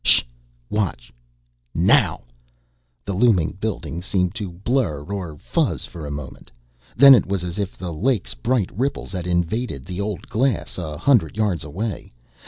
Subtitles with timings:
[0.03, 0.23] "Sh!
[0.71, 1.13] Watch!
[1.75, 2.23] Now!"
[3.05, 6.49] The looming building seemed to blur or fuzz for a moment.
[6.95, 10.97] Then it was as if the lake's bright ripples had invaded the old glass a
[10.97, 12.11] hundred yards away.